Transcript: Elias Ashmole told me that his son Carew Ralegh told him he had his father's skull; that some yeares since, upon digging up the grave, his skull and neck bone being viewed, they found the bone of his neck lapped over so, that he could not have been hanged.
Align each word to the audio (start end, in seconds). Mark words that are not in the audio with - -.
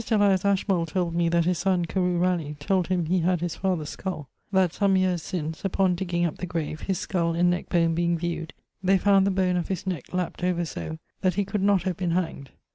Elias 0.11 0.43
Ashmole 0.43 0.87
told 0.87 1.13
me 1.13 1.29
that 1.29 1.45
his 1.45 1.59
son 1.59 1.85
Carew 1.85 2.17
Ralegh 2.19 2.57
told 2.57 2.87
him 2.87 3.05
he 3.05 3.19
had 3.19 3.39
his 3.39 3.55
father's 3.55 3.89
skull; 3.89 4.31
that 4.51 4.73
some 4.73 4.95
yeares 4.97 5.21
since, 5.21 5.63
upon 5.63 5.93
digging 5.93 6.25
up 6.25 6.37
the 6.39 6.47
grave, 6.47 6.79
his 6.81 6.97
skull 6.97 7.35
and 7.35 7.51
neck 7.51 7.69
bone 7.69 7.93
being 7.93 8.17
viewed, 8.17 8.51
they 8.81 8.97
found 8.97 9.27
the 9.27 9.29
bone 9.29 9.57
of 9.57 9.67
his 9.67 9.85
neck 9.85 10.11
lapped 10.11 10.43
over 10.43 10.65
so, 10.65 10.97
that 11.21 11.35
he 11.35 11.45
could 11.45 11.61
not 11.61 11.83
have 11.83 11.97
been 11.97 12.13
hanged. 12.17 12.49